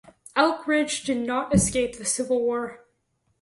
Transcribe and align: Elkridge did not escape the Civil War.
Elkridge 0.35 1.03
did 1.03 1.17
not 1.27 1.53
escape 1.53 1.97
the 1.99 2.05
Civil 2.05 2.39
War. 2.41 2.83